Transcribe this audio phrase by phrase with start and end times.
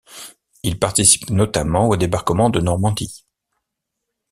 [0.63, 3.27] Il participe notamment au débarquement de Normandie.